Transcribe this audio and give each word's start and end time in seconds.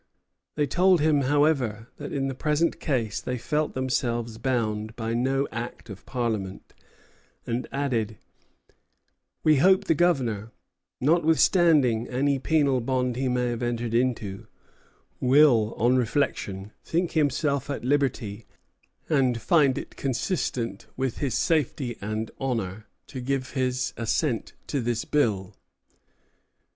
They 0.55 0.65
told 0.65 0.99
him, 0.99 1.21
however, 1.21 1.89
that 1.97 2.11
in 2.11 2.27
the 2.27 2.33
present 2.33 2.79
case 2.79 3.21
they 3.21 3.37
felt 3.37 3.75
themselves 3.75 4.39
bound 4.39 4.95
by 4.95 5.13
no 5.13 5.47
Act 5.51 5.91
of 5.91 6.07
Parliament, 6.07 6.73
and 7.45 7.67
added: 7.71 8.17
"We 9.43 9.57
hope 9.57 9.83
the 9.83 9.93
Governor, 9.93 10.53
notwithstanding 10.99 12.07
any 12.07 12.39
penal 12.39 12.81
bond 12.81 13.15
he 13.15 13.27
may 13.29 13.49
have 13.49 13.61
entered 13.61 13.93
into, 13.93 14.47
will 15.19 15.75
on 15.77 15.97
reflection 15.97 16.71
think 16.83 17.11
himself 17.11 17.69
at 17.69 17.85
liberty 17.85 18.47
and 19.07 19.39
find 19.39 19.77
it 19.77 19.97
consistent 19.97 20.87
with 20.97 21.19
his 21.19 21.35
safety 21.35 21.95
and 22.01 22.31
honor 22.39 22.87
to 23.05 23.21
give 23.21 23.51
his 23.51 23.93
assent 23.97 24.53
to 24.65 24.81
this 24.81 25.05
bill." 25.05 25.53